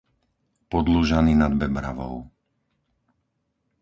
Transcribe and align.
Podlužany 0.69 1.35
nad 1.35 1.53
Bebravou 1.53 2.29